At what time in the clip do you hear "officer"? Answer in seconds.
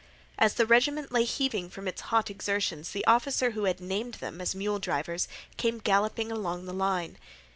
3.05-3.51